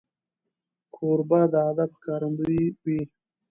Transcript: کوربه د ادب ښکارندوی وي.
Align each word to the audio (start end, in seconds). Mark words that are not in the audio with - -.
کوربه 0.95 1.41
د 1.53 1.55
ادب 1.69 1.89
ښکارندوی 1.97 2.63
وي. 2.83 3.01